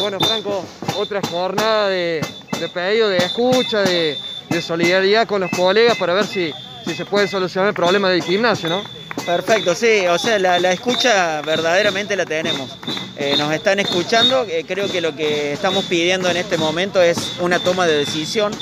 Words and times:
Bueno, 0.00 0.18
Franco, 0.20 0.64
otra 0.96 1.20
jornada 1.28 1.88
de, 1.88 2.20
de 2.60 2.68
pedido, 2.68 3.08
de 3.08 3.18
escucha, 3.18 3.82
de, 3.82 4.16
solidaridad 4.62 5.26
con 5.26 5.40
los 5.40 5.50
colegas 5.50 5.96
para 5.98 6.14
ver 6.14 6.26
si, 6.26 6.52
se 6.84 7.04
puede 7.04 7.28
solucionar 7.28 7.68
el 7.68 7.74
problema 7.74 8.08
del 8.10 8.22
gimnasio, 8.22 8.68
¿no? 8.68 8.82
Perfecto, 9.26 9.74
sí, 9.74 10.06
o 10.08 10.18
sea, 10.18 10.38
la, 10.38 10.58
la 10.58 10.72
escucha 10.72 11.42
verdaderamente 11.42 12.16
la 12.16 12.24
tenemos. 12.24 12.70
Eh, 13.16 13.34
nos 13.36 13.52
están 13.52 13.80
escuchando, 13.80 14.46
eh, 14.48 14.64
creo 14.66 14.88
que 14.88 15.00
lo 15.00 15.14
que 15.14 15.52
estamos 15.52 15.84
pidiendo 15.84 16.30
en 16.30 16.36
este 16.36 16.56
momento 16.56 17.02
es 17.02 17.34
una 17.40 17.58
toma 17.58 17.86
de 17.86 17.98
decisión 17.98 18.52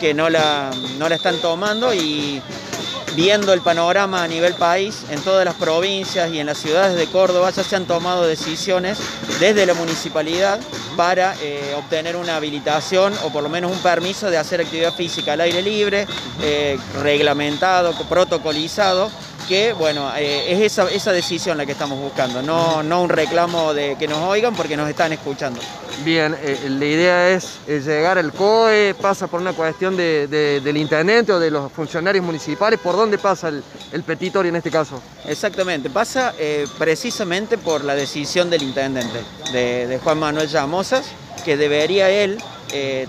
que 0.00 0.14
no 0.14 0.30
la, 0.30 0.70
no 0.98 1.08
la 1.08 1.16
están 1.16 1.36
tomando 1.38 1.92
y 1.92 2.40
viendo 3.14 3.52
el 3.52 3.60
panorama 3.60 4.22
a 4.22 4.28
nivel 4.28 4.54
país, 4.54 5.04
en 5.10 5.20
todas 5.20 5.44
las 5.44 5.54
provincias 5.54 6.30
y 6.32 6.40
en 6.40 6.46
las 6.46 6.58
ciudades 6.58 6.96
de 6.96 7.06
Córdoba 7.06 7.50
ya 7.50 7.64
se 7.64 7.76
han 7.76 7.86
tomado 7.86 8.26
decisiones 8.26 8.98
desde 9.40 9.66
la 9.66 9.74
municipalidad 9.74 10.60
para 10.96 11.34
eh, 11.40 11.74
obtener 11.76 12.16
una 12.16 12.36
habilitación 12.36 13.14
o 13.24 13.30
por 13.30 13.42
lo 13.42 13.48
menos 13.48 13.70
un 13.70 13.78
permiso 13.78 14.30
de 14.30 14.38
hacer 14.38 14.60
actividad 14.60 14.92
física 14.94 15.34
al 15.34 15.40
aire 15.40 15.62
libre, 15.62 16.06
eh, 16.42 16.78
reglamentado, 17.02 17.92
protocolizado, 18.08 19.10
que 19.48 19.72
bueno, 19.72 20.12
eh, 20.16 20.52
es 20.52 20.60
esa, 20.60 20.88
esa 20.90 21.10
decisión 21.10 21.56
la 21.56 21.64
que 21.66 21.72
estamos 21.72 21.98
buscando, 21.98 22.42
no, 22.42 22.82
no 22.82 23.02
un 23.02 23.08
reclamo 23.08 23.72
de 23.74 23.96
que 23.98 24.06
nos 24.06 24.18
oigan 24.18 24.54
porque 24.54 24.76
nos 24.76 24.88
están 24.88 25.12
escuchando. 25.12 25.58
Bien, 26.04 26.36
eh, 26.42 26.66
la 26.68 26.84
idea 26.84 27.30
es 27.30 27.58
llegar 27.66 28.18
al 28.18 28.32
COE, 28.32 28.94
pasa 29.00 29.26
por 29.26 29.40
una 29.40 29.52
cuestión 29.54 29.96
de- 29.96 30.28
de- 30.28 30.60
del 30.60 30.76
intendente 30.76 31.32
o 31.32 31.40
de 31.40 31.50
los 31.50 31.72
funcionarios 31.72 32.24
municipales, 32.24 32.78
¿por 32.78 32.94
dónde 32.94 33.18
pasa 33.18 33.48
el, 33.48 33.64
el 33.92 34.02
petitorio 34.04 34.50
en 34.50 34.56
este 34.56 34.70
caso? 34.70 35.00
Exactamente, 35.24 35.90
pasa 35.90 36.34
eh, 36.38 36.66
precisamente 36.78 37.58
por 37.58 37.82
la 37.84 37.94
decisión 37.94 38.50
del 38.50 38.62
intendente, 38.62 39.18
de, 39.52 39.86
de 39.88 39.98
Juan 39.98 40.18
Manuel 40.18 40.48
Llamosas, 40.48 41.06
que 41.44 41.56
debería 41.56 42.10
él 42.10 42.38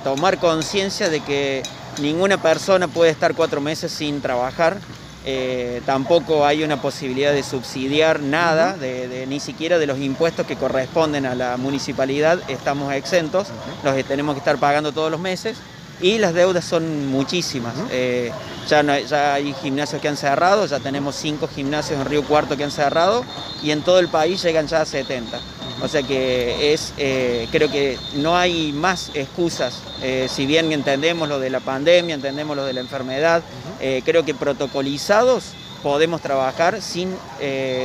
tomar 0.05 0.37
conciencia 0.37 1.09
de 1.09 1.19
que 1.19 1.61
ninguna 1.99 2.41
persona 2.41 2.87
puede 2.87 3.11
estar 3.11 3.35
cuatro 3.35 3.59
meses 3.59 3.91
sin 3.91 4.21
trabajar, 4.21 4.77
eh, 5.25 5.81
tampoco 5.85 6.45
hay 6.45 6.63
una 6.63 6.81
posibilidad 6.81 7.33
de 7.33 7.43
subsidiar 7.43 8.19
nada, 8.21 8.77
de, 8.77 9.07
de- 9.07 9.27
ni 9.27 9.39
siquiera 9.39 9.77
de 9.77 9.85
los 9.87 9.99
impuestos 9.99 10.45
que 10.47 10.55
corresponden 10.55 11.25
a 11.25 11.35
la 11.35 11.57
municipalidad, 11.57 12.39
estamos 12.47 12.93
exentos, 12.93 13.47
los 13.83 14.01
tenemos 14.05 14.35
que 14.35 14.39
estar 14.39 14.57
pagando 14.57 14.91
todos 14.91 15.11
los 15.11 15.19
meses. 15.19 15.57
Y 16.01 16.17
las 16.17 16.33
deudas 16.33 16.63
son 16.63 17.07
muchísimas. 17.09 17.73
Eh, 17.91 18.31
ya, 18.69 18.81
no 18.83 18.93
hay, 18.93 19.05
ya 19.05 19.33
hay 19.33 19.53
gimnasios 19.61 20.01
que 20.01 20.07
han 20.07 20.15
cerrado, 20.15 20.65
ya 20.65 20.79
tenemos 20.79 21.13
cinco 21.15 21.49
gimnasios 21.53 21.99
en 21.99 22.05
Río 22.05 22.23
Cuarto 22.23 22.55
que 22.55 22.63
han 22.63 22.71
cerrado 22.71 23.25
y 23.61 23.71
en 23.71 23.81
todo 23.81 23.99
el 23.99 24.07
país 24.07 24.41
llegan 24.41 24.65
ya 24.67 24.79
a 24.79 24.85
70. 24.85 25.37
O 25.81 25.88
sea 25.88 26.03
que 26.03 26.73
es, 26.73 26.94
eh, 26.97 27.47
creo 27.52 27.72
que 27.72 27.97
no 28.16 28.35
hay 28.35 28.73
más 28.73 29.11
excusas, 29.13 29.81
eh, 30.02 30.27
si 30.30 30.45
bien 30.45 30.71
entendemos 30.71 31.30
lo 31.30 31.39
de 31.39 31.49
la 31.49 31.61
pandemia, 31.61 32.16
entendemos 32.16 32.55
lo 32.58 32.66
de 32.66 32.73
la 32.73 32.81
enfermedad, 32.81 33.41
eh, 33.80 34.02
creo 34.03 34.25
que 34.25 34.33
protocolizados 34.33 35.53
podemos 35.81 36.21
trabajar 36.21 36.81
sin 36.81 37.16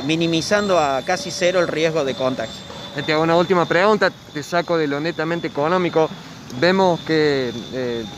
minimizando 0.05 0.81
a 0.81 1.03
casi 1.03 1.31
cero 1.31 1.61
el 1.61 1.69
riesgo 1.69 2.05
de 2.05 2.15
contagio. 2.15 2.61
Te 3.07 3.13
hago 3.13 3.23
una 3.23 3.37
última 3.37 3.67
pregunta, 3.67 4.11
te 4.33 4.43
saco 4.43 4.77
de 4.77 4.89
lo 4.89 4.99
netamente 4.99 5.47
económico. 5.47 6.09
Vemos 6.61 6.99
que 7.07 7.53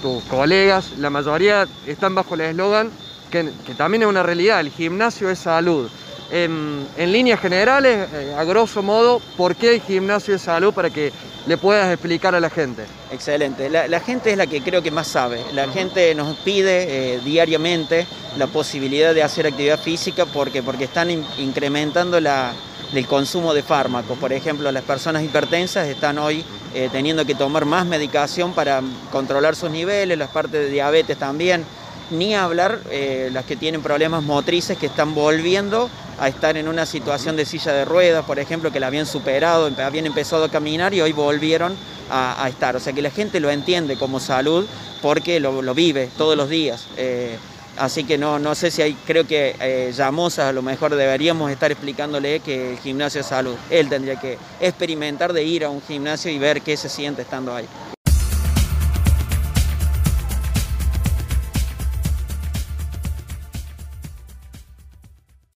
tus 0.01 0.23
colegas, 0.25 0.93
la 0.97 1.11
mayoría 1.11 1.69
están 1.87 2.15
bajo 2.15 2.35
el 2.35 2.41
eslogan 2.43 2.91
que, 3.31 3.51
que 3.67 3.75
también 3.75 4.03
es 4.03 4.09
una 4.09 4.23
realidad, 4.23 4.61
el 4.61 4.71
gimnasio 4.71 5.29
es 5.29 5.41
salud. 5.41 5.91
En, 6.31 6.87
en 6.97 7.13
líneas 7.13 7.39
generales, 7.41 8.09
eh, 8.13 8.35
a 8.37 8.43
grosso 8.43 8.83
modo, 8.83 9.21
¿por 9.37 9.55
qué 9.55 9.75
el 9.77 9.81
gimnasio 9.81 10.35
es 10.35 10.43
salud 10.43 10.75
para 10.75 10.91
que 10.91 11.13
le 11.47 11.57
puedas 11.57 11.93
explicar 11.93 12.35
a 12.35 12.41
la 12.41 12.51
gente? 12.51 12.85
Excelente. 13.13 13.71
La, 13.71 13.87
la 13.87 14.01
gente 14.01 14.33
es 14.33 14.37
la 14.37 14.49
que 14.49 14.61
creo 14.61 14.83
que 14.83 14.91
más 14.91 15.07
sabe. 15.07 15.41
La 15.55 15.69
gente 15.69 16.13
nos 16.17 16.37
pide 16.39 17.15
eh, 17.15 17.21
diariamente 17.25 18.07
la 18.37 18.49
posibilidad 18.49 19.15
de 19.15 19.23
hacer 19.23 19.47
actividad 19.47 19.79
física 19.79 20.27
porque, 20.27 20.65
porque 20.65 20.85
están 20.85 21.13
in- 21.13 21.25
incrementando 21.39 22.19
la, 22.21 22.53
el 22.93 23.07
consumo 23.07 23.55
de 23.55 23.63
fármacos. 23.63 24.19
Por 24.19 24.33
ejemplo, 24.33 24.73
las 24.73 24.83
personas 24.83 25.23
hipertensas 25.23 25.87
están 25.87 26.19
hoy 26.19 26.45
eh, 26.75 26.89
teniendo 26.91 27.25
que 27.25 27.37
tomar 27.37 27.65
más 27.67 27.87
medicación 27.87 28.53
para 28.53 28.83
controlar 29.13 29.55
sus 29.55 29.71
niveles, 29.71 30.19
las 30.19 30.31
partes 30.31 30.61
de 30.61 30.71
diabetes 30.71 31.17
también. 31.17 31.65
Ni 32.11 32.35
hablar 32.35 32.81
eh, 32.91 33.31
las 33.33 33.45
que 33.45 33.57
tienen 33.57 33.83
problemas 33.83 34.23
motrices 34.23 34.79
que 34.79 34.87
están 34.87 35.15
volviendo 35.15 35.91
a 36.21 36.29
estar 36.29 36.57
en 36.57 36.69
una 36.69 36.87
situación 36.87 37.37
de 37.37 37.45
silla 37.45 37.73
de 37.73 37.85
ruedas, 37.85 38.25
por 38.25 38.39
ejemplo, 38.39 38.71
que 38.71 38.81
la 38.81 38.87
habían 38.87 39.07
superado, 39.07 39.71
habían 39.83 40.07
empezado 40.07 40.45
a 40.45 40.49
caminar 40.49 40.95
y 40.95 41.01
hoy 41.01 41.13
volvieron 41.13 41.77
a, 42.09 42.45
a 42.45 42.49
estar. 42.49 42.77
O 42.77 42.81
sea 42.81 42.93
que 42.93 43.03
la 43.03 43.11
gente 43.11 43.41
lo 43.41 43.51
entiende 43.51 43.97
como 43.97 44.21
salud 44.21 44.67
porque 45.03 45.41
lo, 45.41 45.63
lo 45.63 45.75
vive 45.75 46.09
todos 46.17 46.37
los 46.37 46.49
días. 46.49 46.87
Eh, 46.97 47.37
así 47.77 48.05
que 48.05 48.19
no, 48.19 48.39
no 48.39 48.55
sé 48.55 48.71
si 48.71 48.83
hay, 48.83 48.95
creo 49.07 49.27
que 49.27 49.57
eh, 49.61 49.93
Llamosa 49.95 50.49
a 50.49 50.53
lo 50.53 50.63
mejor 50.63 50.95
deberíamos 50.95 51.51
estar 51.51 51.71
explicándole 51.71 52.41
que 52.41 52.73
el 52.73 52.79
gimnasio 52.79 53.21
es 53.21 53.27
salud. 53.27 53.57
Él 53.71 53.89
tendría 53.89 54.19
que 54.19 54.39
experimentar 54.61 55.33
de 55.33 55.43
ir 55.43 55.65
a 55.65 55.71
un 55.71 55.83
gimnasio 55.83 56.31
y 56.31 56.39
ver 56.39 56.63
qué 56.63 56.77
se 56.77 56.89
siente 56.89 57.23
estando 57.23 57.55
ahí. 57.55 57.67